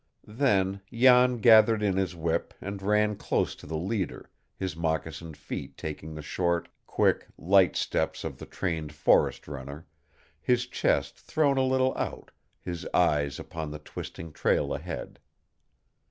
[0.25, 5.77] Then Jan gathered in his whip and ran close to the leader, his moccasined feet
[5.77, 9.85] taking the short, quick, light steps of the trained forest runner,
[10.41, 12.31] his chest thrown a little out,
[12.63, 15.19] his eyes upon the twisting trail ahead.